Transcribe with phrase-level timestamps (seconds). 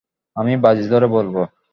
[0.35, 1.41] আমি বাজি ধরে বলবো।